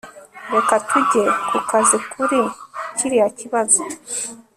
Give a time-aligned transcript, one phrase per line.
[0.53, 2.39] reka tujye ku kazi kuri
[2.97, 3.81] kiriya kibazo